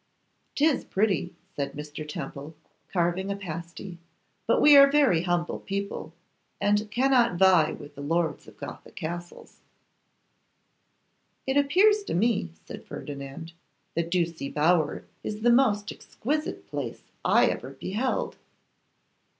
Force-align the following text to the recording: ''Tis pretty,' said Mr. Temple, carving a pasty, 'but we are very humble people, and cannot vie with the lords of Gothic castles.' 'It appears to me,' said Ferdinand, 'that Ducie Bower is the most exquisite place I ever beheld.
''Tis 0.55 0.83
pretty,' 0.83 1.35
said 1.55 1.73
Mr. 1.73 2.09
Temple, 2.09 2.55
carving 2.91 3.29
a 3.29 3.35
pasty, 3.35 3.99
'but 4.47 4.59
we 4.59 4.75
are 4.75 4.89
very 4.89 5.21
humble 5.21 5.59
people, 5.59 6.11
and 6.59 6.89
cannot 6.89 7.35
vie 7.37 7.73
with 7.73 7.93
the 7.93 8.01
lords 8.01 8.47
of 8.47 8.57
Gothic 8.57 8.95
castles.' 8.95 9.57
'It 11.45 11.55
appears 11.55 12.01
to 12.05 12.15
me,' 12.15 12.49
said 12.65 12.83
Ferdinand, 12.83 13.53
'that 13.93 14.09
Ducie 14.09 14.49
Bower 14.49 15.05
is 15.23 15.41
the 15.41 15.51
most 15.51 15.91
exquisite 15.91 16.65
place 16.65 17.03
I 17.23 17.45
ever 17.45 17.69
beheld. 17.73 18.37